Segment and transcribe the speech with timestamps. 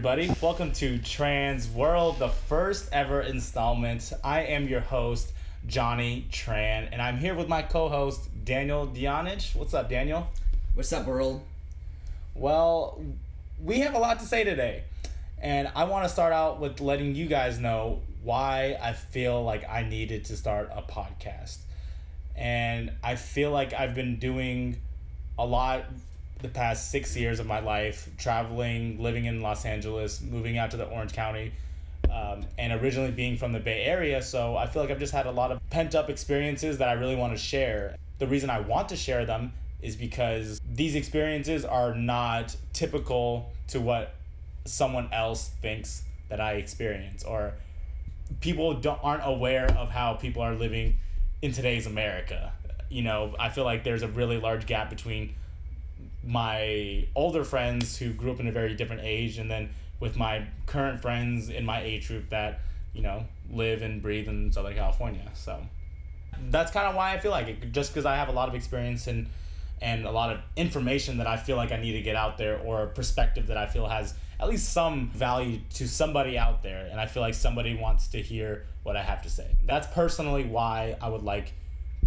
[0.00, 0.34] Everybody.
[0.40, 4.14] Welcome to Trans World, the first ever installment.
[4.24, 5.30] I am your host,
[5.66, 9.54] Johnny Tran, and I'm here with my co-host, Daniel Dianich.
[9.54, 10.26] What's up, Daniel?
[10.72, 11.42] What's up, world?
[12.34, 12.98] Well,
[13.62, 14.84] we have a lot to say today,
[15.38, 19.68] and I want to start out with letting you guys know why I feel like
[19.68, 21.58] I needed to start a podcast.
[22.34, 24.78] And I feel like I've been doing
[25.38, 25.84] a lot
[26.42, 30.76] the past six years of my life, traveling, living in Los Angeles, moving out to
[30.76, 31.52] the Orange County,
[32.10, 34.22] um, and originally being from the Bay Area.
[34.22, 36.92] So I feel like I've just had a lot of pent up experiences that I
[36.92, 37.96] really want to share.
[38.18, 43.80] The reason I want to share them is because these experiences are not typical to
[43.80, 44.14] what
[44.64, 47.54] someone else thinks that I experience or
[48.40, 50.96] people don't aren't aware of how people are living
[51.42, 52.52] in today's America.
[52.88, 55.34] You know, I feel like there's a really large gap between
[56.24, 60.46] my older friends who grew up in a very different age and then with my
[60.66, 62.60] current friends in my age group that,
[62.92, 65.30] you know, live and breathe in Southern California.
[65.34, 65.60] So
[66.48, 68.54] that's kind of why I feel like it just because I have a lot of
[68.54, 69.26] experience and
[69.82, 72.58] and a lot of information that I feel like I need to get out there
[72.58, 76.86] or a perspective that I feel has at least some value to somebody out there
[76.90, 79.56] and I feel like somebody wants to hear what I have to say.
[79.64, 81.52] That's personally why I would like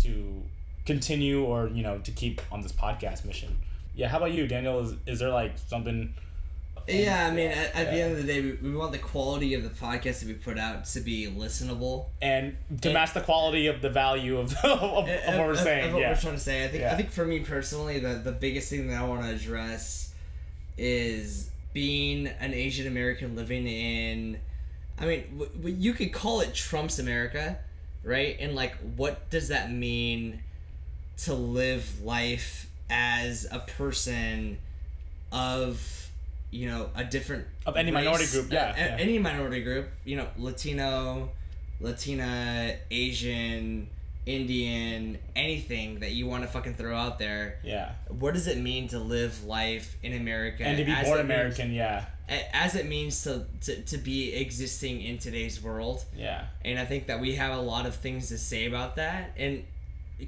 [0.02, 0.44] to
[0.86, 3.58] continue or, you know, to keep on this podcast mission.
[3.96, 4.80] Yeah, how about you, Daniel?
[4.80, 6.14] Is, is there like something
[6.88, 9.54] Yeah, I mean, at, at the end of the day, we, we want the quality
[9.54, 12.08] of the podcast that we put out to be listenable.
[12.22, 15.46] and to And- match the quality of the value of, of, of, of what eh,
[15.48, 15.88] we're saying?
[15.88, 16.10] Of what yeah.
[16.14, 16.66] we're trying to say.
[16.66, 16.82] I think.
[16.82, 16.94] Yeah.
[16.94, 20.14] I think for me personally, the the biggest thing that I want to address
[20.78, 24.40] is being an Asian American living in.
[25.00, 27.58] I mean, w- w- you could call it Trump's America,
[28.04, 28.36] right?
[28.40, 30.42] And like, what does that mean
[31.18, 34.58] to live life as a person
[35.32, 36.10] of,
[36.52, 38.98] you know, a different Of any minority group, yeah, a- yeah.
[39.00, 41.30] any minority group, you know, Latino,
[41.80, 43.88] Latina, Asian,
[44.26, 47.60] Indian, anything that you want to fucking throw out there.
[47.64, 47.92] yeah.
[48.08, 51.24] What does it mean to live life in America And to be as born it
[51.24, 52.06] means- American, yeah.
[52.54, 56.06] as it means to, to, to be existing in today's world.
[56.16, 56.46] Yeah.
[56.64, 59.32] And I think that we have a lot of things to say about that.
[59.36, 59.66] And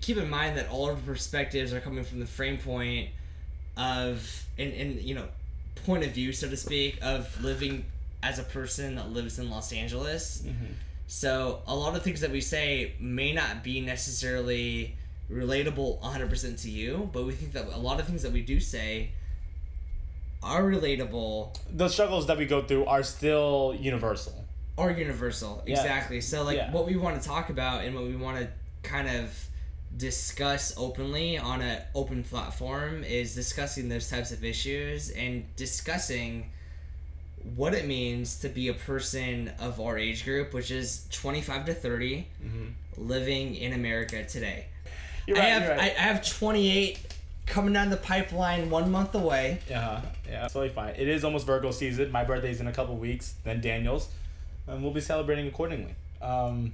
[0.02, 3.10] keep in mind that all of our perspectives are coming from the frame point
[3.78, 5.26] of, and, and you know,
[5.86, 7.86] point of view, so to speak, of living
[8.24, 10.44] as a person that lives in Los Angeles.
[10.46, 10.66] Mm-hmm.
[11.08, 14.96] So a lot of things that we say may not be necessarily
[15.32, 18.60] relatable 100% to you, but we think that a lot of things that we do
[18.60, 19.12] say
[20.42, 24.46] are relatable The struggles that we go through are still universal.
[24.78, 25.64] or universal.
[25.66, 25.74] Yeah.
[25.80, 26.22] Exactly.
[26.22, 26.72] So like Yeah.
[26.72, 28.50] what we want to talk about and what we want to
[28.84, 29.48] kind of
[29.98, 36.52] discuss openly on an open platform is discussing those types of issues and discussing
[37.56, 41.74] what it means to be a person of our age group, which is 25 to
[41.74, 42.28] 30,
[42.98, 44.66] living in America today.
[45.28, 45.80] You're I have right.
[45.80, 47.00] I, I have 28
[47.46, 49.60] coming down the pipeline one month away.
[49.70, 50.96] Yeah, yeah, totally fine.
[50.98, 52.12] It is almost Virgo season.
[52.12, 54.10] My birthday's in a couple weeks, then Daniel's,
[54.68, 55.96] and we'll be celebrating accordingly.
[56.22, 56.74] Um,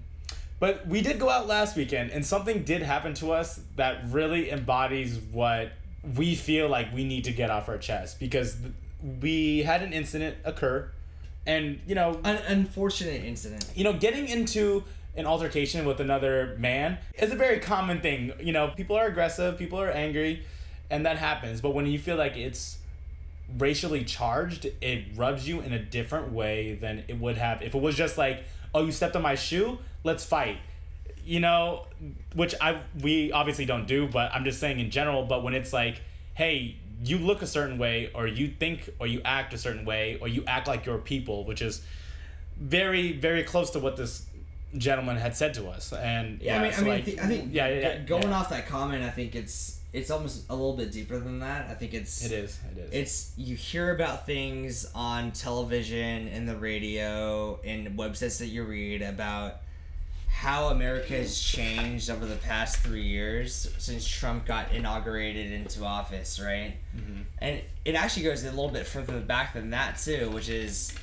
[0.61, 4.51] but we did go out last weekend, and something did happen to us that really
[4.51, 5.71] embodies what
[6.15, 8.57] we feel like we need to get off our chest because
[9.21, 10.87] we had an incident occur,
[11.47, 13.65] and you know, An unfortunate incident.
[13.73, 14.83] you know, getting into
[15.15, 18.31] an altercation with another man is a very common thing.
[18.39, 20.45] You know, people are aggressive, people are angry,
[20.91, 21.59] and that happens.
[21.59, 22.77] But when you feel like it's
[23.57, 27.81] racially charged, it rubs you in a different way than it would have if it
[27.81, 28.43] was just like,
[28.73, 30.57] oh, you stepped on my shoe, let's fight.
[31.23, 31.85] You know,
[32.35, 35.23] which I we obviously don't do, but I'm just saying in general.
[35.23, 36.01] But when it's like,
[36.33, 40.17] hey, you look a certain way, or you think, or you act a certain way,
[40.19, 41.81] or you act like your people, which is
[42.57, 44.25] very very close to what this
[44.77, 47.53] gentleman had said to us and yeah, I mean, so I mean, like, I think
[47.53, 48.37] yeah, yeah, yeah, going yeah.
[48.37, 51.69] off that comment, I think it's it's almost a little bit deeper than that.
[51.69, 56.47] I think it's it is it is it's you hear about things on television and
[56.47, 59.57] the radio and websites that you read about
[60.29, 66.39] how America has changed over the past three years since Trump got inaugurated into office,
[66.39, 66.75] right?
[66.95, 67.25] Mhm.
[67.39, 70.93] And it actually goes a little bit further back than that too, which is,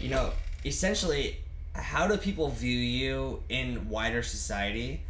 [0.00, 0.32] you know,
[0.64, 1.38] essentially,
[1.74, 5.02] how do people view you in wider society?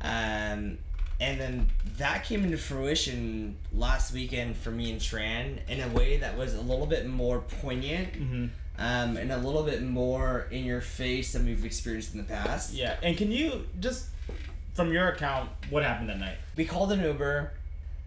[0.00, 0.78] Um,
[1.22, 1.66] and then
[1.98, 6.54] that came into fruition last weekend for me and Tran in a way that was
[6.54, 8.50] a little bit more poignant Mhm.
[8.78, 12.72] um, and a little bit more in your face than we've experienced in the past.
[12.74, 14.06] yeah and can you just
[14.74, 17.52] from your account what happened that night We called an Uber,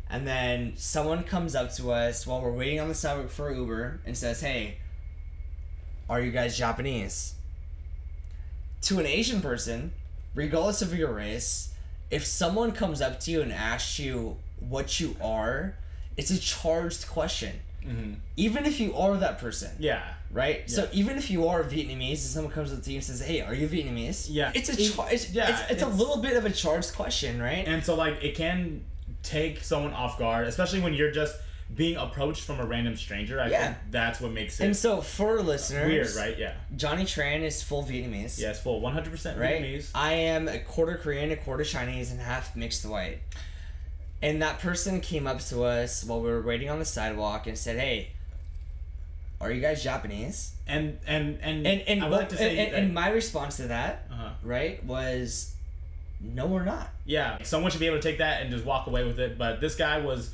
[0.09, 4.01] and then someone comes up to us while we're waiting on the sidewalk for Uber
[4.05, 4.77] and says, "Hey,
[6.09, 7.33] Are you guys Japanese?
[8.81, 9.91] To an Asian person,
[10.35, 11.69] regardless of your race,
[12.15, 14.37] if someone comes up to you and asks you
[14.69, 15.75] what you are,
[16.15, 17.59] it's a charged question.
[17.85, 18.13] Mm-hmm.
[18.37, 20.01] Even if you are that person, Yeah.
[20.31, 20.67] right?
[20.69, 23.41] So even if you are Vietnamese and someone comes up to you and says, "Hey,
[23.41, 24.51] are you Vietnamese?" Yeah.
[24.55, 27.67] it's a char- it's, yeah, it's, it's, a little bit of a charged question, right?
[27.67, 28.85] And so like it can
[29.21, 31.35] take someone off guard, especially when you're just
[31.73, 33.41] being approached from a random stranger.
[33.41, 33.65] I Yeah.
[33.65, 36.37] think that's what makes it And so for listeners, weird, right?
[36.37, 36.53] Yeah.
[36.75, 38.37] Johnny Tran is full Vietnamese.
[38.39, 39.61] Yes, full 100% right?
[39.61, 39.89] Vietnamese.
[39.95, 43.19] I am a quarter Korean, a quarter Chinese, and half mixed white.
[44.21, 47.57] And that person came up to us while we were waiting on the sidewalk and
[47.57, 48.09] said, "Hey,
[49.41, 52.79] are you guys Japanese?" And and and And and what- like to say and, that,
[52.79, 54.29] and my response to that, uh-huh.
[54.43, 55.53] right, was,
[56.21, 59.03] "No, we're not." yeah, someone should be able to take that and just walk away
[59.03, 59.37] with it.
[59.37, 60.31] But this guy was,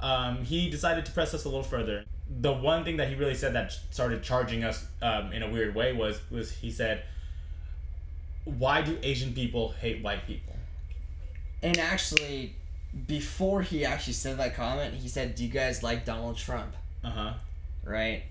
[0.00, 2.04] um, he decided to press us a little further.
[2.40, 5.74] The one thing that he really said that started charging us um, in a weird
[5.74, 7.02] way was was he said,
[8.44, 10.54] "Why do Asian people hate white people?"
[11.62, 12.54] And actually,
[13.06, 17.10] before he actually said that comment, he said, "Do you guys like Donald Trump?" Uh
[17.10, 17.32] huh.
[17.84, 18.24] Right.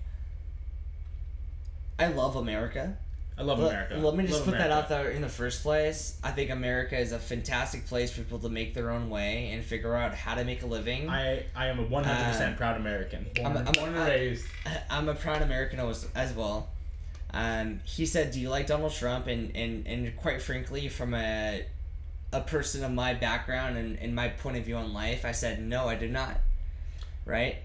[1.98, 2.96] I love America.
[3.38, 3.96] I love Let- America.
[3.98, 6.18] Let me just Love put that out there in the first place.
[6.24, 9.64] I think America is a fantastic place for people to make their own way and
[9.64, 11.08] figure out how to make a living.
[11.08, 13.26] I, I am a 100% Uh, proud American.
[13.36, 14.46] Born, I'm a- I'm born and I- raised.
[14.90, 16.68] I'm a proud American as, as well.
[17.32, 21.64] Um, he said, "Do you like Donald Trump?" And, and, and quite frankly, from a
[22.32, 25.62] a person of my background and, and my point of view on life, I said,
[25.62, 26.40] "No, I did not."
[27.24, 27.56] Right?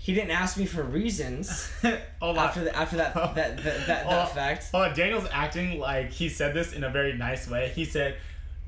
[0.00, 1.70] He didn't ask me for reasons
[2.22, 3.32] after the, after that oh.
[3.34, 4.28] that that, that, that, on.
[4.28, 4.70] fact.
[4.70, 4.96] Hold on.
[4.96, 7.72] Daniel's acting like he said this in a very nice way.
[7.74, 8.16] He said,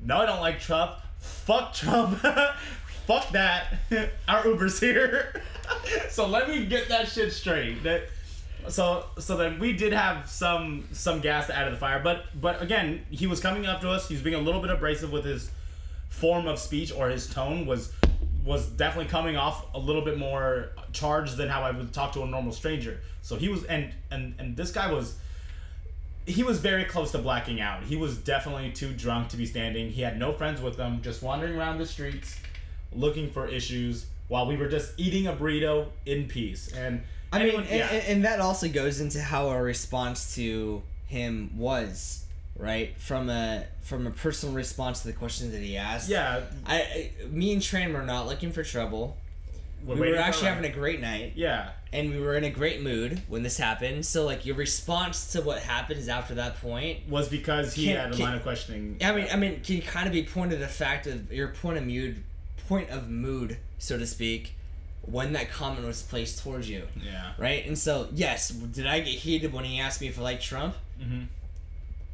[0.03, 0.97] No, I don't like Trump.
[1.19, 2.19] Fuck Trump.
[3.07, 3.73] Fuck that.
[4.27, 5.41] Our Uber's here.
[6.09, 7.81] so let me get that shit straight.
[7.83, 8.03] That
[8.67, 12.25] so so then we did have some some gas to add to the fire, but
[12.39, 14.09] but again, he was coming up to us.
[14.09, 15.49] He was being a little bit abrasive with his
[16.09, 17.93] form of speech or his tone was
[18.43, 22.23] was definitely coming off a little bit more charged than how I would talk to
[22.23, 22.99] a normal stranger.
[23.21, 25.15] So he was and and and this guy was
[26.25, 27.83] he was very close to blacking out.
[27.83, 29.89] He was definitely too drunk to be standing.
[29.89, 32.35] He had no friends with him, just wandering around the streets
[32.93, 36.71] looking for issues while we were just eating a burrito in peace.
[36.73, 37.01] And
[37.33, 41.51] I mean, anyone- and, and- and that also goes into how our response to him
[41.57, 42.25] was,
[42.57, 42.97] right?
[42.97, 46.09] From a from a personal response to the questions that he asked.
[46.09, 49.17] yeah, I, I me and Tran were not looking for trouble.
[49.85, 51.71] we're we were actually having a great night, yeah.
[51.91, 54.05] and we were in a great mood when this happened.
[54.05, 57.09] So like your response to what happens after that point.
[57.09, 58.97] Was because he Can't- had a can't- line of questioning.
[59.03, 61.77] I mean, I mean, can you kind of be pointed the fact of your point
[61.79, 62.23] of mood,
[62.67, 64.53] point of mood, so to speak,
[65.01, 66.83] when that comment was placed towards you.
[67.03, 67.31] yeah.
[67.39, 67.65] right?
[67.65, 70.75] And so, yes, did I get heated when he asked me if I like Trump?
[71.01, 71.25] Mhm.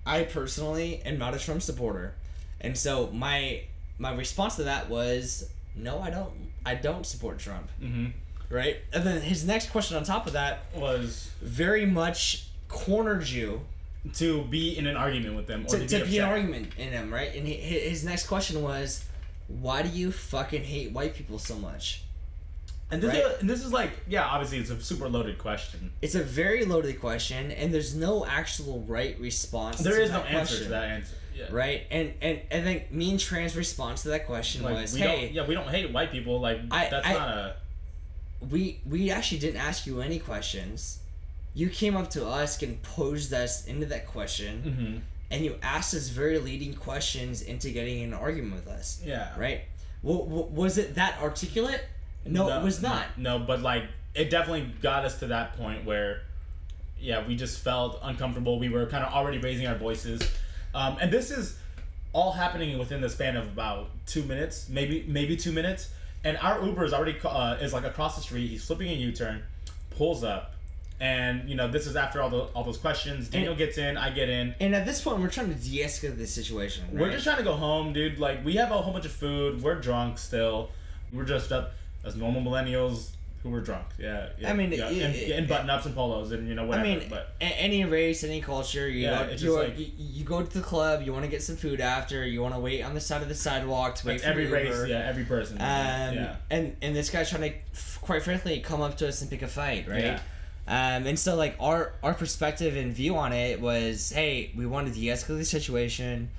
[0.07, 2.15] I personally am not a Trump supporter,
[2.61, 3.63] and so my
[3.99, 6.31] my response to that was no, I don't.
[6.65, 8.11] I don't support Trump, Mhm.
[8.49, 8.77] right?
[8.91, 13.61] And then his next question on top of that Was very much cornered you
[14.15, 16.73] to be in an argument with them or to, to, to be, be an argument
[16.77, 17.33] in him, right?
[17.35, 19.05] And he, his next question was,
[19.47, 22.01] why do you fucking hate white people so much?
[22.89, 23.25] And this, Right?
[23.33, 25.91] is, and this is like, yeah, obviously it's a super loaded question.
[26.01, 29.79] It's a very loaded question, and there's no actual right response.
[29.79, 30.63] There is no that answer question.
[30.65, 31.15] to that answer.
[31.35, 31.45] Yeah.
[31.51, 31.83] right?
[31.91, 35.25] And and I think me and Tran's response to that question Like, was, we "Hey,
[35.25, 36.39] don't, yeah, we don't hate white people.
[36.39, 37.55] Like I- that's I- not a.
[38.49, 40.99] we we actually didn't ask you any questions.
[41.53, 44.97] You came up to us and posed us into that question, Mm-hmm.
[45.31, 49.29] and you asked us very leading questions into getting in an argument with us, Yeah.
[49.37, 49.61] right?
[50.03, 51.83] W- w- was it that articulate?
[52.29, 53.17] No, it was not.
[53.17, 53.83] No, but like
[54.15, 56.21] it definitely got us to that point where,
[56.99, 58.59] yeah, we just felt uncomfortable.
[58.59, 60.21] We were kind of already raising our voices,
[60.73, 61.57] um, and this is
[62.13, 65.89] all happening within the span of about two minutes, maybe maybe two minutes.
[66.23, 68.47] And our Uber is already uh, is like across the street.
[68.47, 69.43] He's flipping a U turn,
[69.91, 70.55] pulls up,
[70.99, 73.29] and you know this is after all the all those questions.
[73.29, 74.55] Daniel gets in, I get in.
[74.59, 76.85] And at this point, we're trying to de-escalate the situation.
[76.91, 78.17] We're just trying to go home, dude.
[78.17, 79.61] Like we have a whole bunch of food.
[79.61, 80.71] We're drunk still.
[81.13, 81.73] We're dressed up
[82.07, 83.09] as normal millennials
[83.43, 83.85] who were drunk.
[83.99, 84.29] Yeah.
[84.39, 84.89] yeah I mean, yeah.
[84.89, 87.43] it- and, it- and button ups and polos and you know I mean, but a-
[87.43, 91.03] any race, any culture, you Yeah, go, you, just like- you, go to the club,
[91.03, 93.29] you want to get some food after, you want to wait on the side of
[93.29, 94.87] the sidewalk to wait like for every the race, Uber.
[94.87, 95.57] yeah, every person.
[95.57, 95.61] Um,
[96.15, 96.35] yeah.
[96.49, 97.53] and and this guy's trying to,
[98.01, 100.03] quite frankly, come up to us and pick a fight, right?
[100.03, 100.19] Yeah.
[100.69, 104.87] Um, and so like our our perspective and view on it was, hey, we want
[104.87, 106.29] to de-escalate the situation.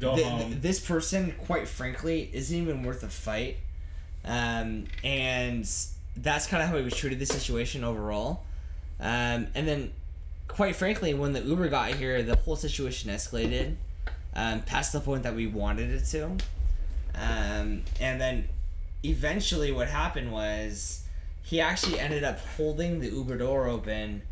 [0.00, 0.50] Go Th- home.
[0.50, 3.56] th- this person, quite frankly, isn't even worth a fight.
[4.24, 5.68] Um, and
[6.16, 8.44] that's kind of how we treated the situation overall.
[9.00, 9.92] Um, and then,
[10.48, 13.74] quite frankly, when the Uber got here, the whole situation escalated
[14.34, 16.26] um, past the point that we wanted it to.
[17.14, 18.48] Um, and then
[19.04, 21.02] eventually, what happened was
[21.42, 24.22] he actually ended up holding the Uber door open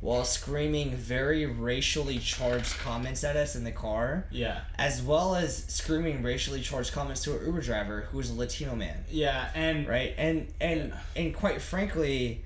[0.00, 4.60] while screaming very racially charged comments at us in the car, Yeah.
[4.78, 8.74] as well as screaming racially charged comments to our Uber driver, who was a Latino
[8.74, 9.04] man.
[9.10, 10.98] Yeah, and Right, and and Yeah.
[11.22, 12.42] and quite frankly,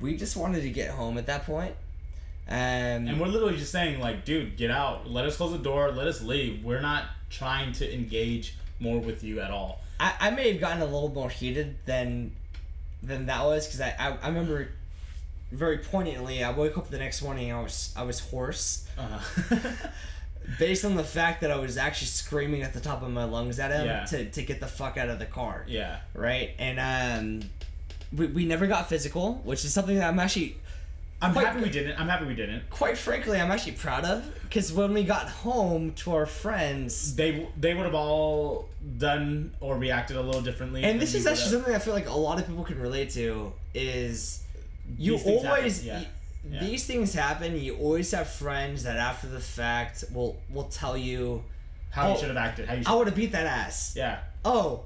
[0.00, 1.74] we just wanted to get home at that point.
[2.48, 2.54] Um,
[3.08, 5.08] And we're literally just saying, like, dude, get out.
[5.10, 5.90] Let us close the door.
[5.90, 6.62] Let us leave.
[6.64, 9.80] We're not trying to engage more with you at all.
[9.98, 12.32] I, I may have gotten a little more heated than
[13.02, 14.68] than that was because I, I I remember
[15.52, 16.42] very poignantly.
[16.42, 17.52] I woke up the next morning.
[17.52, 19.58] I was I was hoarse Uh-huh.
[20.58, 23.58] based on the fact that I was actually screaming at the top of my lungs
[23.58, 24.04] at him Yeah.
[24.04, 25.64] to, to get the fuck out of the car.
[25.66, 25.98] yeah.
[26.14, 27.50] Right, and um,
[28.16, 30.56] we, we never got physical, which is something that I'm actually
[31.20, 31.98] I'm Quite- happy we didn't.
[31.98, 32.68] I'm happy we didn't.
[32.68, 37.16] quite frankly I'm actually proud of because when we got home to our friends.
[37.16, 40.84] They they would have all done or reacted a little differently.
[40.84, 43.52] And this is actually something I feel like a lot of people can relate to
[43.74, 44.42] is
[44.98, 46.06] you always happen,
[46.48, 46.54] yeah.
[46.54, 46.60] Yeah.
[46.60, 47.58] these things happen.
[47.60, 51.42] You always have friends that after the fact will will tell you,
[51.90, 52.66] how Oh, you should have acted.
[52.68, 52.88] How you should.
[52.90, 54.20] "I would have beat that ass." yeah.
[54.44, 54.84] Oh,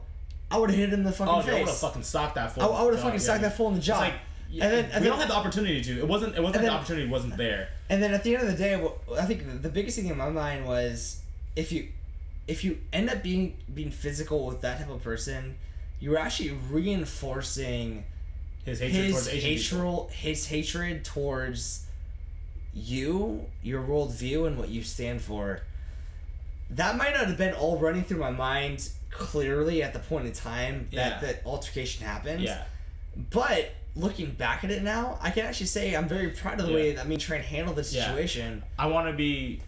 [0.50, 2.52] I would have hit him in the fucking Oh, I would have fucking socked that
[2.54, 2.62] fool.
[2.64, 3.26] I, I would have fucking yeah.
[3.26, 3.99] socked that fool in the jaw.
[3.99, 4.14] like,
[4.50, 5.99] yeah, and then, and we then, don't have the opportunity to.
[5.99, 6.35] It wasn't.
[6.35, 7.69] It wasn't And the opportunity wasn't there.
[7.90, 8.75] and then at the end of the day,
[9.19, 11.21] I think the- the biggest thing in my mind was
[11.57, 11.88] if you
[12.49, 15.57] if you end up being being physical with that type of person,
[16.00, 18.04] you're actually reinforcing
[18.71, 21.87] His hatred his towards Asian hatred his hatred towards
[22.75, 25.61] you, your worldview, and what you stand for.
[26.71, 30.33] That might not have been all running through my mind clearly at the point in
[30.33, 31.29] time that Yeah.
[31.33, 32.43] that altercation happened.
[32.43, 32.62] Yeah.
[33.31, 36.73] But looking back at it now, I can actually say I'm very proud of the
[36.73, 36.79] Yeah.
[36.79, 38.05] way that me trying to handle the Yeah.
[38.07, 38.62] situation.
[38.79, 39.61] I want to be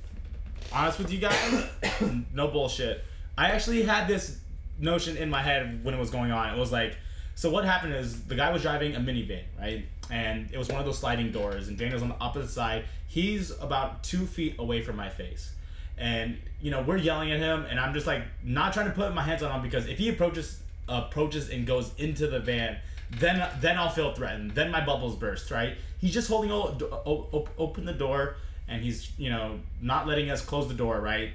[0.73, 1.64] honest with you guys.
[2.32, 3.04] no bullshit.
[3.37, 4.38] I actually had this
[4.78, 6.54] notion in my head when it was going on.
[6.54, 6.97] It was like,
[7.34, 9.84] so what happened is the guy was driving a minivan, right?
[10.10, 12.84] And it was one of those sliding doors, and Daniel's on the opposite side.
[13.08, 15.52] He's about two feet away from my face.
[15.98, 19.14] And you know we're yelling at him, and I'm just like not trying to put
[19.14, 22.78] my hands on him because if he approaches approaches and goes into the van,
[23.10, 24.52] then then I'll feel threatened.
[24.52, 25.76] Then my bubbles burst, right?
[26.00, 28.36] He's just holding open the door,
[28.68, 31.30] and he's you know not letting us close the door, right?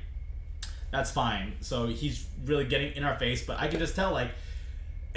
[0.91, 1.53] That's fine.
[1.61, 4.31] So he's really getting in our face, but I can just tell like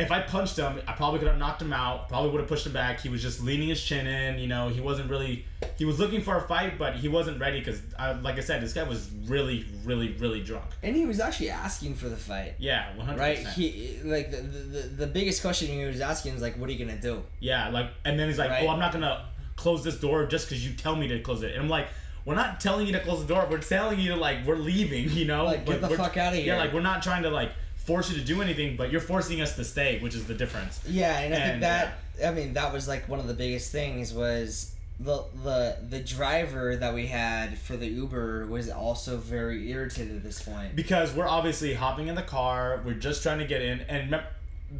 [0.00, 2.08] if I punched him, I probably could have knocked him out.
[2.08, 3.00] Probably would have pushed him back.
[3.00, 4.38] He was just leaning his chin in.
[4.38, 5.44] You know, he wasn't really.
[5.76, 7.82] He was looking for a fight, but he wasn't ready because,
[8.22, 10.64] like I said, this guy was really, really, really drunk.
[10.82, 12.54] And he was actually asking for the fight.
[12.58, 13.38] Yeah, one hundred Right?
[13.38, 16.84] He like the, the the biggest question he was asking is like, what are you
[16.84, 17.22] gonna do?
[17.40, 18.64] Yeah, like, and then he's like, Right.
[18.64, 19.26] "Oh, I'm not gonna
[19.56, 21.88] close this door just because you tell me to close it." And I'm like,
[22.24, 23.46] "We're not telling you to close the door.
[23.50, 25.10] We're telling you to like, we're leaving.
[25.10, 26.54] You know, Like, get But the fuck outta here.
[26.54, 27.52] Yeah, like we're not trying to like
[27.90, 30.80] force you to do anything, but you're forcing us to stay, which is the difference.
[30.86, 31.94] Yeah, and I think And, that
[32.24, 36.76] I mean that was like one of the biggest things was the the the driver
[36.76, 40.76] that we had for the Uber was also very irritated at this point.
[40.76, 44.22] because we're obviously hopping in the car we're just trying to get in and mem-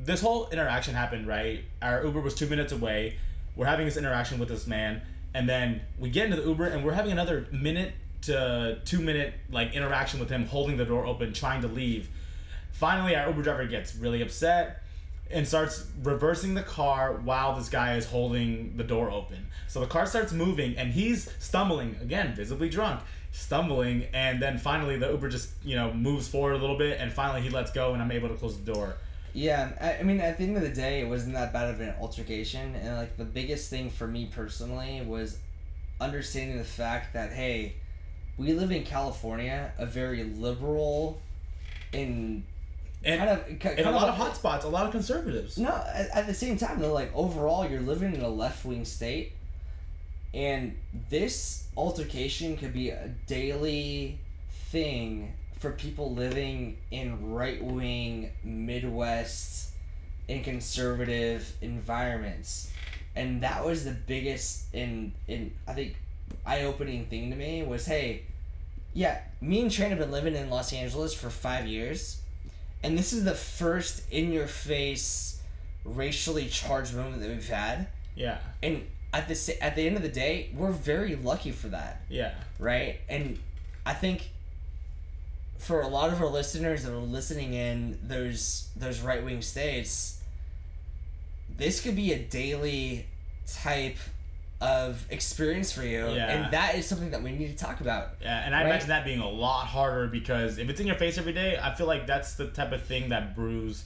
[0.04, 3.16] this whole interaction happened right our uber was two minutes away
[3.56, 5.00] we're having this interaction with this man
[5.34, 9.32] and then we get into the uber and we're having another minute to two minute
[9.50, 12.10] like interaction with him holding the door open trying to leave
[12.72, 14.82] finally our uber driver gets really upset
[15.30, 19.46] and starts reversing the car while this guy is holding the door open.
[19.68, 23.00] So the car starts moving and he's stumbling, again, visibly drunk,
[23.30, 27.12] stumbling, and then finally the Uber just, you know, moves forward a little bit and
[27.12, 28.96] finally he lets go and I'm able to close the door.
[29.32, 31.80] Yeah, I, I mean at the end of the day, it wasn't that bad of
[31.80, 35.38] an altercation, and like the biggest thing for me personally was
[36.00, 37.74] understanding the fact that hey,
[38.36, 41.20] we live in California, a very liberal,
[41.92, 42.42] and
[43.02, 45.56] And, kind of and a lot of hotspots, a lot of conservatives.
[45.56, 48.84] No, at, at the same time though, like overall, you're living in a left wing
[48.84, 49.32] state,
[50.34, 50.76] and
[51.08, 54.18] this altercation could be a daily
[54.50, 59.70] thing for people living in right wing Midwest
[60.28, 62.70] and conservative environments,
[63.16, 65.96] and that was the biggest in in I think
[66.44, 68.24] eye opening thing to me was hey,
[68.92, 72.19] yeah, me and Trent have been living in Los Angeles for five years
[72.82, 75.40] and this is the first in your face
[75.84, 77.88] racially charged moment that we've had.
[78.14, 82.02] Yeah, and at the at the end of the day we're very lucky for that.
[82.08, 83.00] Yeah, right?
[83.08, 83.38] And
[83.86, 84.30] i think
[85.58, 90.20] for a lot of our listeners that are listening in those those right-wing states
[91.56, 93.06] this could be a daily
[93.46, 93.98] type
[94.60, 96.26] of experience for you, Yeah.
[96.30, 98.10] and that is something that we need to talk about.
[98.20, 98.66] Yeah, and I Right.
[98.66, 101.74] imagine that being a lot harder because if it's in your face every day, I
[101.74, 103.84] feel like that's the type of thing that brews,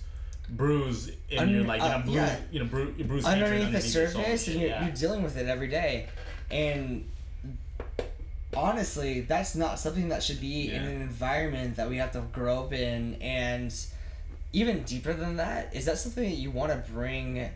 [0.49, 2.37] brews in Under- your like you know, uh, bruise, yeah.
[2.51, 4.85] you know, bru- you bruise hatred underneath the your surface, and you're, yeah.
[4.85, 6.09] you're dealing with it every day,
[6.51, 7.09] and
[8.57, 12.61] honestly, that's not something that should be in an environment that we have to grow
[12.65, 13.75] up in, and
[14.53, 17.49] even deeper than that, is that something that you want to bring?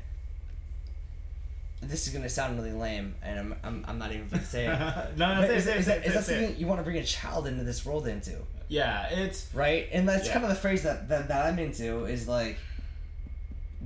[1.81, 4.69] This is gonna sound really lame, and I'm, I'm, I'm not even gonna say it.
[5.17, 6.97] no, no, say, is, say, is say, that, is that something you want to bring
[6.97, 8.37] a child into this world into?
[8.69, 9.89] Yeah, it's right?
[9.93, 10.33] And that's Yeah.
[10.35, 12.59] kind of the phrase that, that, that I'm into is like,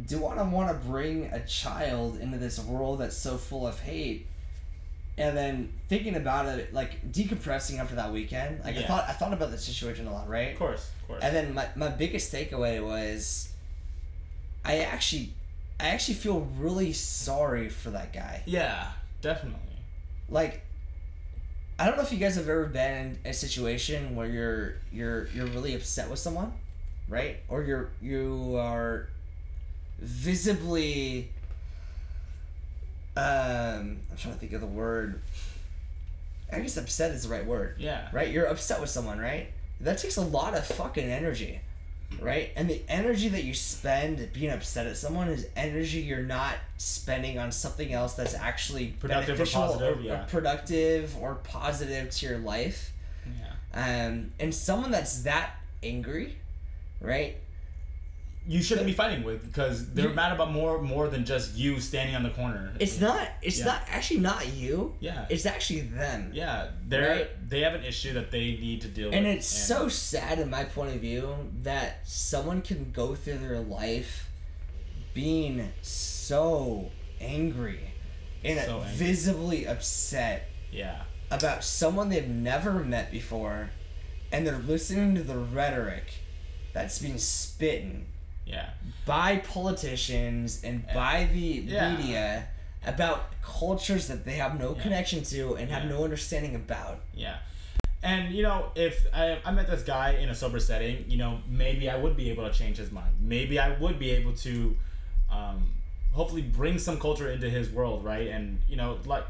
[0.07, 4.27] do I want to bring a child into this world that's so full of hate?
[5.19, 9.35] And then thinking about it, like decompressing after that weekend, like I thought, I thought
[9.35, 10.53] about the situation a lot, right?
[10.53, 11.23] of course, of course.
[11.23, 13.53] And then my, my biggest takeaway was,
[14.65, 15.35] I actually,
[15.83, 18.43] I actually feel really sorry for that guy.
[18.47, 18.89] yeah,
[19.21, 19.59] definitely.
[20.29, 20.65] Like,
[21.79, 25.27] I don't know if you guys have ever been in a situation where you're you're
[25.35, 26.53] you're really upset with someone,
[27.09, 27.39] right?
[27.49, 29.09] Or you're you are
[29.99, 31.31] visibly
[33.17, 35.21] um I'm trying to think of the word.
[36.53, 37.77] I guess upset is the right word.
[37.79, 38.09] Yeah.
[38.13, 38.31] Right?
[38.31, 39.49] You're upset with someone, right?
[39.81, 41.61] That takes a lot of fucking energy.
[42.21, 42.51] Right?
[42.57, 47.39] And the energy that you spend being upset at someone is energy you're not spending
[47.39, 50.23] on something else that's actually Productive or positive, or, yeah.
[50.23, 52.93] or productive or positive to your life.
[53.27, 54.07] Yeah.
[54.09, 55.51] Um, and someone that's that
[55.83, 56.37] angry,
[57.01, 57.37] right?
[58.47, 61.79] You shouldn't be fighting with because they're You- mad about more more than just you
[61.81, 62.73] standing on the corner.
[62.81, 63.29] It's not.
[63.41, 63.67] It's Yeah.
[63.67, 64.95] not actually not you.
[64.99, 65.27] Yeah.
[65.31, 66.31] It's actually them.
[66.35, 67.49] yeah, they're Right?
[67.49, 69.19] they have an issue that they need to deal And with.
[69.19, 73.61] And it's so sad in my point of view that someone can go through their
[73.61, 74.29] life
[75.15, 77.93] being so angry
[78.45, 78.97] and So angry.
[78.97, 83.71] visibly upset yeah, about someone they've never met before
[84.33, 86.15] and they're listening to the rhetoric
[86.73, 88.07] that's being spitting
[88.47, 88.71] yeah,
[89.07, 91.97] by politicians and by the Yeah.
[91.97, 92.49] media
[92.87, 94.83] about cultures that they have no Yeah.
[94.83, 95.91] connection to and have Yeah.
[95.91, 97.01] no understanding about.
[97.15, 97.39] yeah.
[98.05, 101.41] And you know, if I, I met this guy in a sober setting, you know,
[101.49, 103.15] maybe I would be able to change his mind.
[103.21, 104.77] Maybe I would be able to,
[105.31, 105.71] um,
[106.11, 108.27] hopefully, bring some culture into his world, right?
[108.27, 109.25] And you know, like,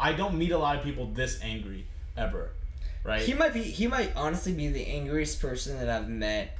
[0.00, 2.50] I don't meet a lot of people this angry ever,
[3.04, 3.22] right?
[3.22, 6.56] He might be he might honestly be the angriest person that I've met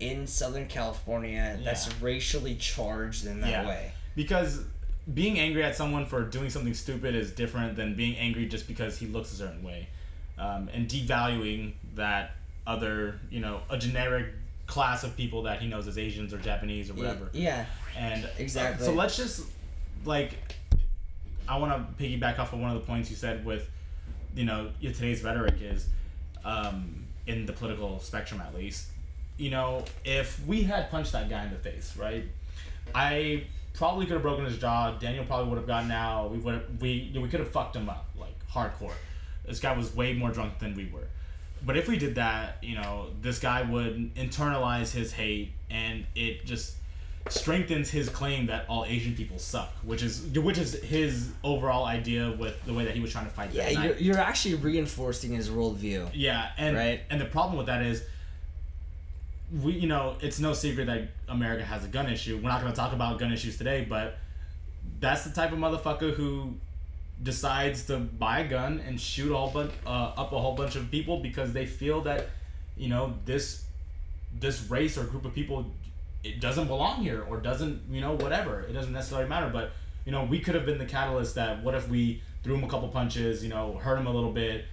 [0.00, 3.66] in Southern California that's racially charged in that Yeah.
[3.66, 3.92] way.
[4.14, 4.60] because
[5.14, 8.98] being angry at someone for doing something stupid is different than being angry just because
[8.98, 9.88] he looks a certain way
[10.38, 12.32] um, and devaluing that
[12.66, 14.26] other you know a generic
[14.66, 17.64] class of people that he knows as asians or japanese or whatever Yeah.
[17.96, 18.84] and uh, Exactly.
[18.84, 19.46] so let's just
[20.04, 20.34] like
[21.48, 23.68] i want to piggyback off of one of the points you said with
[24.36, 25.88] you know your- today's rhetoric is
[26.44, 28.88] um, in the political spectrum at least
[29.38, 32.24] you know if we had punched that guy in the face right
[32.94, 36.80] i probably could have broken his jaw daniel probably would have gotten out we would
[36.82, 38.92] we you know, we could have fucked him up like hardcore
[39.46, 41.06] this guy was way more drunk than we were
[41.64, 46.44] but if we did that, you know, this guy would internalize his hate, and it
[46.46, 46.76] just
[47.28, 52.30] strengthens his claim that all Asian people suck, which is which is his overall idea
[52.38, 54.00] with the way that he was trying to fight Yeah, you're, night.
[54.00, 56.08] you're actually reinforcing his worldview.
[56.14, 57.00] Yeah, and Right.
[57.10, 58.04] and the problem with that is,
[59.62, 62.36] we you know it's no secret that America has a gun issue.
[62.36, 64.18] We're not going to talk about gun issues today, but
[65.00, 66.54] that's the type of motherfucker who
[67.22, 70.76] decides to buy a gun and shoot a whole bunch uh, up a whole bunch
[70.76, 72.28] of people because they feel that
[72.76, 73.64] you know this
[74.38, 75.66] this race or group of people
[76.22, 79.72] it doesn't belong here or doesn't you know whatever it doesn't necessarily matter but
[80.04, 82.68] you know we could have been the catalyst that what if we threw him a
[82.68, 84.64] couple punches you know hurt him a little bit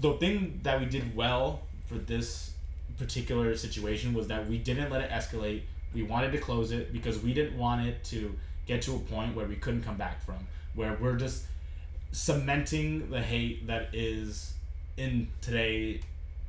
[0.00, 2.52] the thing that we did well for this
[2.98, 5.62] particular situation was that we didn't let it escalate.
[5.94, 8.34] We wanted to close it because we didn't want it to
[8.66, 10.36] get to a point where we couldn't come back from
[10.74, 11.44] where we're just
[12.12, 14.52] cementing the hate that is
[14.96, 16.00] in today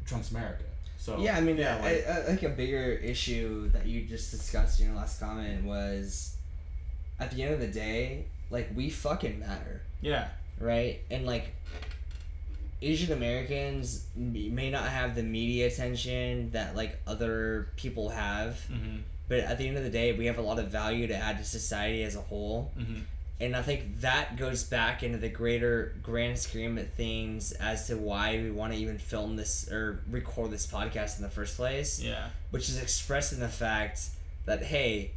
[0.06, 0.64] Trump's America.
[0.98, 4.02] So Yeah, I mean, yeah, I, like- I, I think a bigger issue that you
[4.04, 6.36] just discussed in your last comment was,
[7.20, 10.28] at the end of the day, like we fucking matter, yeah.
[10.60, 11.00] Right?
[11.10, 11.54] And like,
[12.82, 18.98] Asian Americans may not have the media attention that like other people have, mm-hmm.
[19.28, 21.38] but at the end of the day, we have a lot of value to add
[21.38, 22.72] to society as a whole.
[22.78, 23.00] Mm-hmm.
[23.42, 27.96] And I think that goes back into the greater grand scheme of things as to
[27.96, 32.02] why we want to even film this or record this podcast in the first place,
[32.02, 34.08] yeah which is expressed in the fact
[34.46, 35.12] that, hey,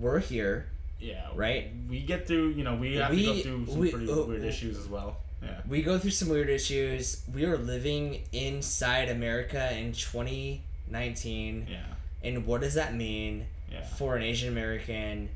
[0.00, 0.66] we're here,
[1.00, 1.28] Yeah.
[1.34, 1.70] Right?
[1.88, 2.50] We get through.
[2.50, 4.88] You know, we have to go through some we- pretty uh, weird uh, issues as
[4.88, 5.18] well.
[5.42, 5.60] Yeah.
[5.68, 7.22] We go through some weird issues.
[7.32, 11.66] We are living inside America in 2019.
[11.70, 11.78] Yeah.
[12.22, 13.84] And what does that mean Yeah.
[13.84, 15.28] for an Asian American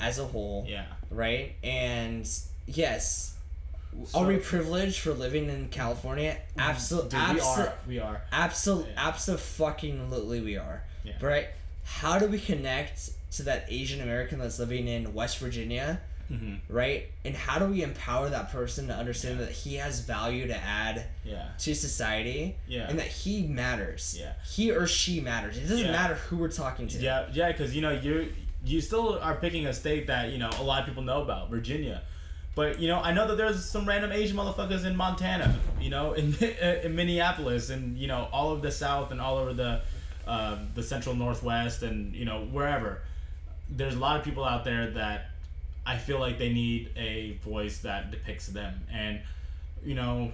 [0.00, 0.64] as a whole?
[0.68, 0.86] Yeah.
[1.10, 1.56] Right?
[1.62, 2.28] And
[2.66, 3.34] yes,
[4.06, 6.32] So- are we privileged for living in California?
[6.50, 6.60] Mm-hmm.
[6.60, 7.10] Absolutely.
[7.10, 7.74] Dude, we are.
[7.86, 8.22] We are.
[8.32, 9.08] Absolutely, Yeah.
[9.08, 10.82] absolutely, we are.
[11.04, 11.12] Yeah.
[11.20, 11.48] Right?
[11.84, 16.00] How do we connect to that Asian American that's living in West Virginia?
[16.28, 17.10] Hmm Right?
[17.24, 19.46] And how do we empower that person to understand Yeah.
[19.46, 21.48] that he has value to add Yeah.
[21.58, 22.88] to society Yeah.
[22.88, 24.16] and that he matters?
[24.18, 24.32] Yeah.
[24.46, 25.56] He or she matters.
[25.56, 25.92] It doesn't Yeah.
[25.92, 26.98] matter who we're talking to.
[26.98, 28.32] Yeah, yeah, because you know you
[28.64, 31.50] you still are picking a state that you know a lot of people know about,
[31.50, 32.00] Virginia.
[32.54, 36.12] But you know, I know that there's some random Asian motherfuckers in Montana, you know,
[36.20, 36.34] in
[36.84, 39.80] in Minneapolis, and you know all of the South and all over the
[40.26, 43.02] uh, the Central Northwest, and you know wherever.
[43.68, 45.30] There's a lot of people out there that
[45.86, 49.20] I feel like they need a voice that depicts them, and
[49.84, 50.32] you know.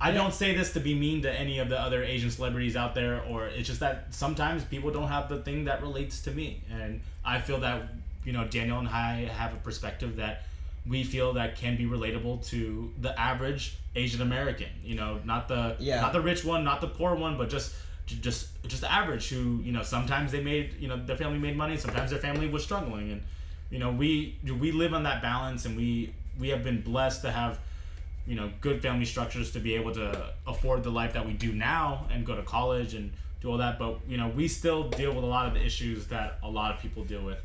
[0.00, 0.16] I Yeah.
[0.16, 3.22] don't say this to be mean to any of the other Asian celebrities out there,
[3.22, 7.00] or it's just that sometimes people don't have the thing that relates to me, and
[7.24, 7.82] I feel that
[8.24, 10.42] you know Daniel and I have a perspective that
[10.86, 14.68] we feel that can be relatable to the average Asian American.
[14.84, 16.00] You know, not the Yeah.
[16.00, 17.74] not the rich one, not the poor one, but just
[18.06, 21.56] just just the average who you know sometimes they made you know their family made
[21.56, 23.22] money, sometimes their family was struggling, and
[23.70, 27.30] you know we we live on that balance, and we we have been blessed to
[27.30, 27.58] have
[28.26, 31.52] you know good family structures to be able to afford the life that we do
[31.52, 35.12] now and go to college and do all that but you know we still deal
[35.14, 37.36] with a lot of the issues that a lot of people deal with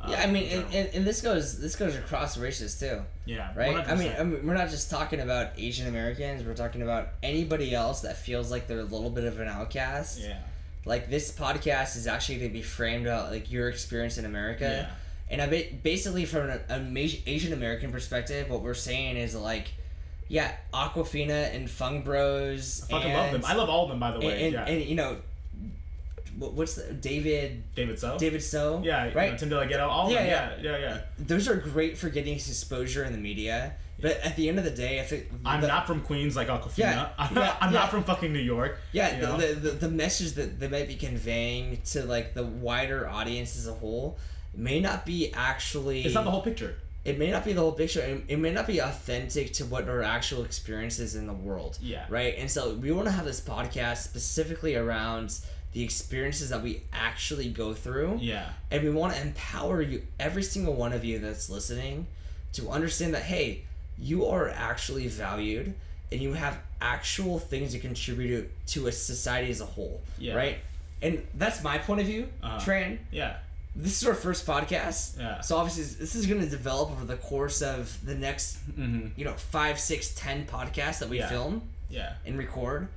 [0.00, 3.52] uh, Yeah, I mean, and, and, and this goes this goes across races too, yeah
[3.54, 3.76] right?
[3.86, 6.42] I mean, I mean, we're not just talking about Asian Americans.
[6.42, 10.18] We're talking about anybody else that feels like they're a little bit of an outcast.
[10.20, 10.38] yeah
[10.86, 14.88] Like this podcast is actually going to be framed out like your experience in America.
[14.88, 14.94] yeah
[15.32, 19.72] And I ba- basically, from an, an Asian American perspective, what we're saying is like,
[20.28, 22.84] yeah, Awkwafina and Fung Bros.
[22.84, 24.64] I fucking and, love them I love all of them by the way and, yeah
[24.66, 25.16] and, you know,
[26.38, 28.80] what's the David David So David So?
[28.84, 29.32] yeah you right.
[29.32, 33.04] know, Tim DeLaGhetto all Yeah, them yeah yeah yeah Those are great for getting exposure
[33.04, 35.86] in the media, but at the end of the day, if it, I'm the, not
[35.86, 37.80] from Queens like Awkwafina Yeah, I'm, yeah, not, I'm yeah.
[37.80, 40.96] not from fucking New York yeah, you the, the the message that they might be
[40.96, 44.18] conveying to like the wider audience as a whole
[44.54, 46.74] may not be actually it's not the whole picture.
[47.04, 50.02] It may not be the whole picture it may not be authentic to what our
[50.02, 52.04] actual experiences in the world Yeah.
[52.08, 52.34] right?
[52.38, 55.36] And so we want to have this podcast specifically around
[55.72, 58.18] the experiences that we actually go through.
[58.20, 58.50] Yeah.
[58.70, 62.06] And we want to empower you every single one of you that's listening
[62.52, 63.64] to understand that hey
[63.98, 65.74] you are actually valued
[66.12, 70.34] and you have actual things to contribute to a society as a whole Yeah.
[70.34, 70.58] right?
[71.00, 72.60] And that's my point of view Uh-huh.
[72.60, 72.98] Tran.
[73.10, 73.36] Yeah
[73.74, 75.40] this is our first podcast Yeah.
[75.40, 79.08] so obviously this is going to develop over the course of the next mm-hmm.
[79.16, 81.28] you know five six ten podcasts that we Yeah.
[81.28, 82.88] film yeah and record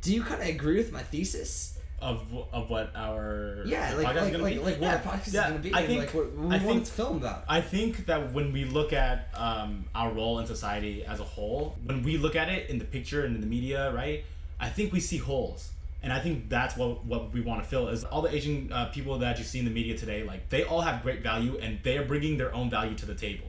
[0.00, 2.20] do you kind of agree with my thesis of
[2.52, 4.58] of what our yeah like podcast like, gonna like, be?
[4.60, 4.94] like what Yeah.
[4.94, 6.84] our podcast is going to be I think like what, what we I want think
[6.86, 11.04] to film about I think that when we look at um, our role in society
[11.04, 13.92] as a whole, when we look at it in the picture and in the media,
[13.94, 14.24] right?
[14.58, 15.70] I think we see holes,
[16.02, 18.86] and I think that's what what we want to fill is all the Asian uh,
[18.86, 20.24] people that you see in the media today.
[20.24, 23.14] Like they all have great value, and they are bringing their own value to the
[23.14, 23.46] table.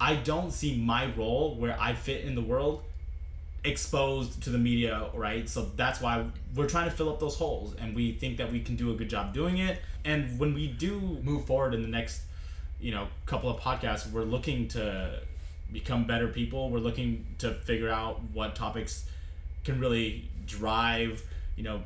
[0.00, 2.82] I don't see my role where I fit in the world
[3.64, 5.48] exposed to the media, right?
[5.48, 6.24] So that's why
[6.54, 8.94] we're trying to fill up those holes, and we think that we can do a
[8.94, 9.80] good job doing it.
[10.04, 12.22] And when we do move forward in the next,
[12.80, 15.20] you know, couple of podcasts, we're looking to
[15.72, 16.70] become better people.
[16.70, 19.04] We're looking to figure out what topics
[19.64, 21.24] can really drive,
[21.56, 21.82] you know,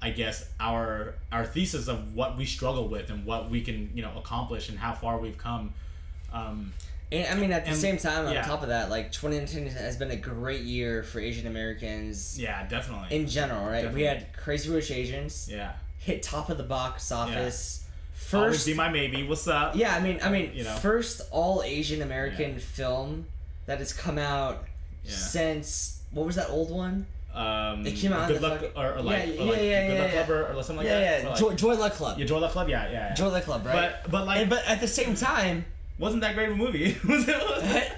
[0.00, 4.02] I guess our our thesis of what we struggle with and what we can you
[4.02, 5.72] know accomplish and how far we've come.
[6.32, 6.72] Um,
[7.12, 8.42] and i mean at the and- same time on yeah.
[8.42, 13.14] top of that like 2019 has been a great year for asian americans yeah, definitely.
[13.14, 17.84] in general right we had crazy rich asians yeah, hit top of the box office
[18.32, 19.22] always first be my maybe.
[19.28, 19.76] What's up?
[19.76, 20.74] yeah i mean i mean You know?
[20.76, 22.58] first all asian american Yeah.
[22.60, 23.26] film
[23.66, 24.64] that has come out
[25.04, 25.10] Yeah.
[25.12, 29.02] since what was that old one Um, It came out Good luck fucking- or, or
[29.02, 30.24] like, Yeah, or like yeah, yeah, Good yeah, luck yeah.
[30.24, 31.22] club or, or something like yeah that.
[31.22, 32.68] yeah like- Joy, Joy Luck Club yeah, Joy Luck Club.
[32.68, 32.92] Yeah, yeah.
[32.92, 33.14] yeah.
[33.14, 35.64] Joy Luck Club right But but like, And- but at the same time
[35.98, 36.96] wasn't that great of a movie?
[37.08, 37.36] Was it?
[37.38, 37.92] Was it?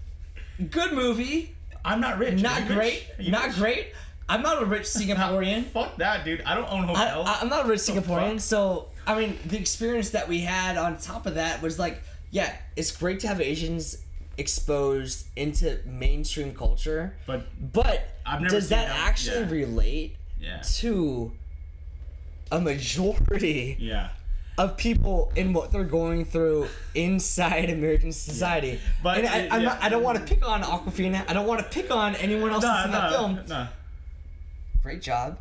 [0.70, 2.40] good movie I'm not rich.
[2.42, 3.06] Not you rich?
[3.16, 3.56] great not rich?
[3.56, 3.86] great
[4.28, 6.42] i'm not a rich singaporean Fuck that, dude.
[6.42, 7.26] I don't own hotels.
[7.28, 8.40] I- I'm not a rich Singaporean, fuck?
[8.40, 12.54] so I mean, the experience that we had on top of that was like, yeah,
[12.76, 13.96] it's great to have Asians
[14.38, 18.08] exposed into mainstream culture, but but
[18.48, 19.50] does that them- actually yeah.
[19.50, 21.32] relate yeah, to
[22.50, 24.10] a majority yeah.
[24.56, 28.80] of people in what they're going through inside American society.
[29.02, 29.68] But I, it- I'm yeah.
[29.68, 31.28] not, I don't want to pick on Awkwafina.
[31.28, 33.40] I don't want to pick on anyone else that's in that film.
[33.48, 33.68] no.
[34.82, 35.38] Great job.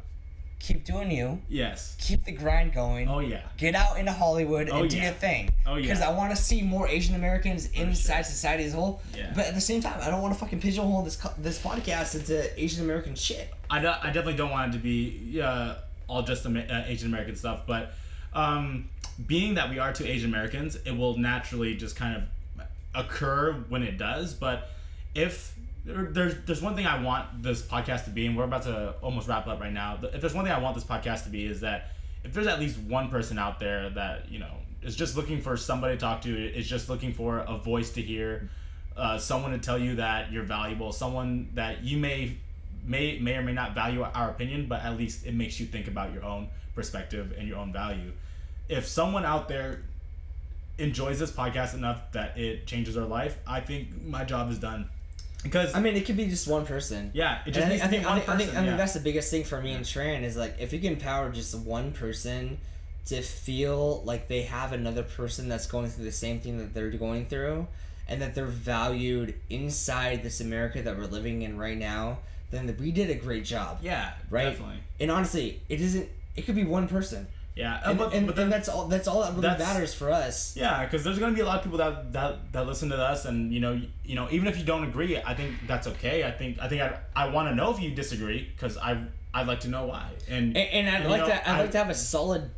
[0.60, 1.40] Keep doing you.
[1.48, 1.96] Yes.
[2.00, 3.08] Keep the grind going.
[3.08, 3.42] Oh yeah.
[3.58, 5.04] Get out into Hollywood Oh, and do yeah.
[5.04, 5.54] your thing.
[5.66, 5.84] Oh, yeah.
[5.84, 8.24] Because I want to see more Asian Americans inside sure.
[8.24, 9.02] society as a whole.
[9.16, 9.32] Yeah.
[9.36, 12.60] But at the same time, I don't want to fucking pigeonhole this this podcast into
[12.62, 13.54] Asian American shit.
[13.70, 15.76] I, do, I definitely don't want it to be uh,
[16.08, 16.50] all just uh,
[16.88, 17.94] Asian American stuff, but
[18.34, 18.90] um,
[19.26, 22.66] being that we are two Asian Americans, it will naturally just kind of
[22.96, 24.34] occur when it does.
[24.34, 24.70] But
[25.16, 25.57] if
[25.88, 28.96] there, there's there's one thing I want this podcast to be, and we're about to
[29.02, 29.98] almost wrap up right now.
[30.14, 31.92] If there's one thing I want this podcast to be, is that
[32.24, 34.52] if there's at least one person out there that you know
[34.84, 38.02] is just looking for somebody to talk to, is just looking for a voice to
[38.02, 38.50] hear,
[38.98, 42.36] uh, someone to tell you that you're valuable, someone that you may
[42.86, 45.88] may may or may not value our opinion, but at least it makes you think
[45.88, 48.12] about your own perspective and your own value.
[48.68, 49.84] If someone out there
[50.78, 54.90] enjoys this podcast enough that it changes their life, I think my job is done.
[55.48, 57.12] Because I mean, it could be just one person.
[57.14, 58.50] yeah, it just I think, to I think, one I think, I think.
[58.50, 58.78] I think yeah.
[58.78, 61.56] that's the biggest thing for me and Tran is like if you can empower just
[61.58, 62.58] one person
[63.08, 66.90] to feel like they have another person that's going through the same thing that they're
[66.92, 67.66] going through
[68.08, 72.20] and that they're valued inside this America that we're living in right now,
[72.52, 73.80] then we did a great job.
[73.82, 74.46] yeah, Right?
[74.46, 74.80] definitely.
[75.00, 77.28] And honestly, it isn't it could be one person.
[77.58, 79.94] Yeah, And, but, and, but then and that's all that's all that really that's- matters
[79.94, 80.56] for us.
[80.56, 83.26] Yeah, because there's gonna be a lot of people that, that that listen to us,
[83.26, 86.24] and you know, you, you know, even if you don't agree, I think that's okay.
[86.24, 89.48] I think I think I, I want to know if you disagree because I I'd
[89.48, 90.06] like to know why.
[90.30, 92.52] And And, and I'd like know, to I'd I- like to have a solid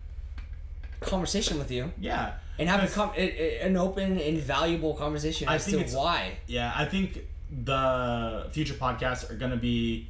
[1.00, 1.92] conversation with you.
[2.00, 6.34] yeah, and have a com- an open and valuable conversation I as think to why.
[6.48, 7.26] Yeah, I think
[7.66, 10.08] the future podcasts are going to be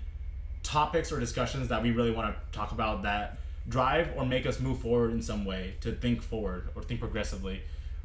[0.63, 3.37] topics or discussions that we really want to talk about that
[3.69, 7.61] drive or make us move forward in some way to think forward or think progressively.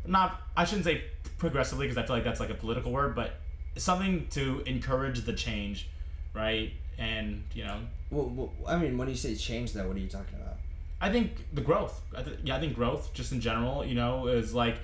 [0.06, 1.04] Not, I shouldn't say
[1.38, 3.36] progressively because I feel like that's like a political word, but
[3.76, 5.88] something to encourage the change,
[6.34, 6.72] right?
[6.98, 7.78] And you know,
[8.10, 10.56] Well, well, I mean, when you say change, though, what are you talking about?
[11.00, 12.00] I think the growth.
[12.16, 14.76] I th- yeah, I think growth, just in general, you know, is like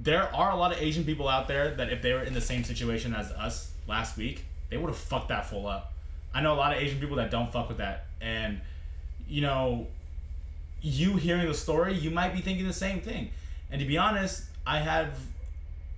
[0.00, 2.40] there are a lot of Asian people out there that if they were in the
[2.40, 5.92] same situation as us last week, they would have fucked that full up.
[6.34, 8.60] I know a lot of Asian people that don't fuck with that, and
[9.28, 9.86] you know,
[10.82, 13.30] you hearing the story, you might be thinking the same thing.
[13.70, 15.16] And to be honest, I have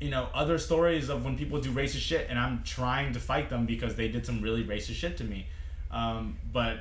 [0.01, 3.49] you know other stories of when people do racist shit, and I'm trying to fight
[3.49, 5.47] them because they did some really racist shit to me.
[5.90, 6.79] Um, but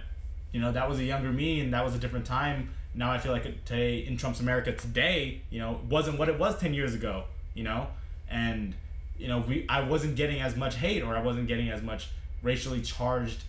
[0.52, 2.74] you know that was a younger me, and that was a different time.
[2.94, 6.60] Now I feel like today in Trump's America today, you know, wasn't what it was
[6.60, 7.24] ten years ago.
[7.54, 7.88] You know,
[8.30, 8.76] and
[9.18, 12.10] you know we I wasn't getting as much hate, or I wasn't getting as much
[12.42, 13.44] racially charged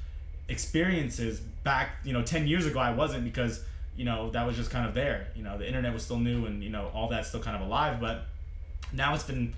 [0.48, 1.96] experiences back.
[2.04, 3.64] You know, ten years ago I wasn't because
[3.96, 5.28] you know that was just kind of there.
[5.34, 7.62] You know, the internet was still new, and you know all that's still kind of
[7.62, 8.26] alive, but
[8.92, 9.54] now it's been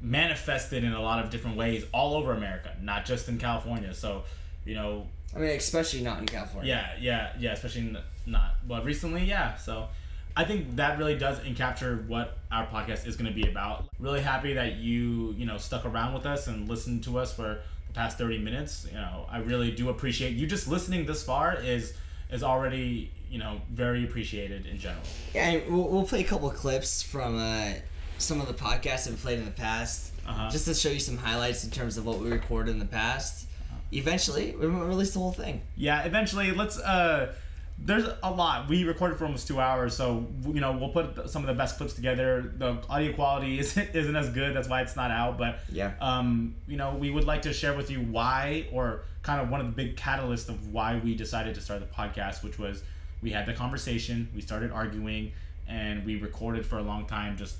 [0.00, 3.94] manifested in a lot of different ways all over America, not just in California.
[3.94, 4.24] So,
[4.64, 6.68] you know, I mean, especially not in California.
[6.68, 9.56] yeah, yeah, yeah, especially not, but recently, yeah.
[9.56, 9.88] So,
[10.36, 13.84] I think that really does encapture what our podcast is going to be about.
[13.98, 17.60] Really happy that you, you know, stuck around with us and listened to us for
[17.86, 18.86] the past 30 minutes.
[18.88, 21.92] You know, I really do appreciate you just listening this far is
[22.32, 25.02] is already, you know, very appreciated in general.
[25.34, 27.74] Yeah, and we'll, we'll play a couple clips from uh,
[28.18, 30.50] some of the podcasts that we played in the past, Uh-huh.
[30.50, 33.46] just to show you some highlights in terms of what we recorded in the past.
[33.92, 35.60] Eventually, we will release the whole thing.
[35.76, 36.78] Yeah, eventually, let's.
[36.78, 37.34] uh
[37.78, 38.68] There's a lot.
[38.68, 41.76] We recorded for almost two hours, so you know we'll put some of the best
[41.76, 42.52] clips together.
[42.56, 44.54] The audio quality isn't isn't as good.
[44.56, 45.36] That's why it's not out.
[45.36, 45.92] But Yeah.
[46.00, 49.60] um, you know, we would like to share with you why, or kind of one
[49.60, 52.82] of the big catalysts of why we decided to start the podcast, which was
[53.22, 55.32] we had the conversation, we started arguing,
[55.68, 57.56] and we recorded for a long time, just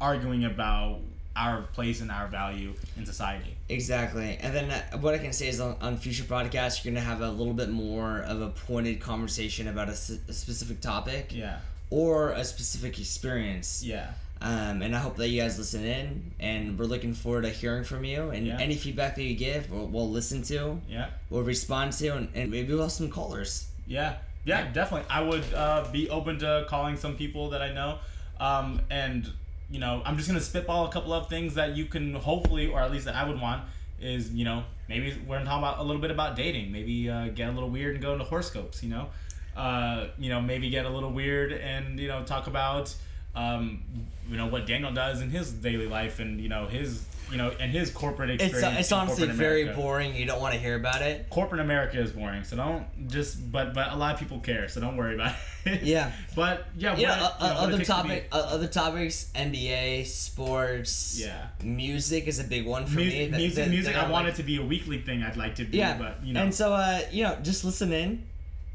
[0.00, 1.00] arguing about
[1.36, 3.56] our place and our value in society.
[3.68, 4.36] Exactly.
[4.40, 7.08] And then uh, what I can say is on, on future podcasts, you're going to
[7.08, 11.32] have a little bit more of a pointed conversation about a, s- a specific topic
[11.32, 11.60] Yeah,
[11.90, 13.84] or a specific experience.
[13.84, 14.10] yeah.
[14.42, 17.84] Um, and I hope that you guys listen in, and we're looking forward to hearing
[17.84, 18.30] from you.
[18.30, 18.58] And Yeah.
[18.58, 21.08] any feedback that you give, we'll, we'll listen to, Yeah.
[21.28, 23.68] we'll respond to, and, and maybe we'll have some callers.
[23.86, 24.14] Yeah,
[24.46, 25.06] yeah, definitely.
[25.10, 27.98] I would uh, be open to calling some people that I know,
[28.38, 29.28] um, and
[29.70, 32.80] you know, I'm just gonna spitball a couple of things that you can hopefully, or
[32.80, 33.62] at least that I would want,
[34.00, 36.72] is you know, maybe we're gonna talk about a little bit about dating.
[36.72, 38.82] Maybe uh, get a little weird and go into horoscopes.
[38.82, 39.08] You know,
[39.56, 42.94] uh, you know, maybe get a little weird and you know talk about
[43.34, 43.82] um,
[44.30, 47.52] you know what Daniel does in his daily life and you know his you know
[47.60, 48.78] and his corporate experience.
[48.80, 50.16] it's in honestly very boring.
[50.16, 51.30] You don't want to hear about it.
[51.30, 53.52] Corporate America is boring, so don't just.
[53.52, 55.82] But but a lot of people care, so don't worry about it.
[55.82, 56.10] Yeah.
[56.34, 61.20] But yeah, what- uh, you know, other takes to topic, uh, other topics, NBA, sports,
[61.20, 61.46] Yeah.
[61.62, 63.26] music is a big one for music, me.
[63.28, 63.94] that- music, that- music.
[63.94, 65.22] that I want like- it to be a weekly thing.
[65.22, 67.92] I'd like to be, Yeah, but you know, and so uh, you know, just listen
[67.92, 68.24] in,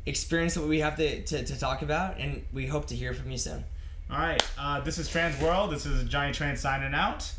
[0.06, 3.32] experience what we have to, to, to talk about, and we hope to hear from
[3.32, 3.64] you soon.
[4.12, 4.42] All right.
[4.58, 5.72] Uh, this is Trans World.
[5.72, 7.32] This is Giant Trans signing out.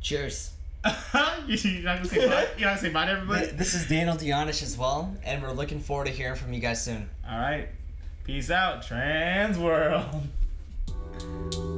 [0.00, 0.52] Cheers.
[1.46, 2.48] You're not gonna say bye.
[2.56, 3.46] You're not gonna say bye to everybody.
[3.48, 6.82] This is Daniel Dianich as well, and we're looking forward to hearing from you guys
[6.82, 7.10] soon.
[7.28, 7.68] All right.
[8.24, 10.06] Peace out, Trans World.